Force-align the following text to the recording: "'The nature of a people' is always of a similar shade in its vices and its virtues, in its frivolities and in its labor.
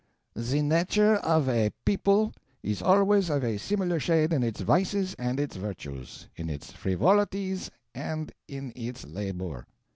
"'The 0.33 0.63
nature 0.63 1.17
of 1.17 1.47
a 1.47 1.71
people' 1.85 2.33
is 2.63 2.81
always 2.81 3.29
of 3.29 3.43
a 3.43 3.59
similar 3.59 3.99
shade 3.99 4.33
in 4.33 4.41
its 4.41 4.59
vices 4.61 5.13
and 5.19 5.39
its 5.39 5.55
virtues, 5.57 6.27
in 6.35 6.49
its 6.49 6.71
frivolities 6.71 7.69
and 7.93 8.31
in 8.47 8.73
its 8.75 9.05
labor. 9.05 9.67